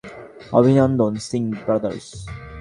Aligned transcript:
অভিনন্দন, 0.59 1.13
সিং 1.27 1.41
ব্রাদার্স। 1.65 2.07